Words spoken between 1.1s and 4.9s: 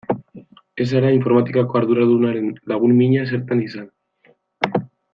informatikako arduradunaren lagun mina zertan izan.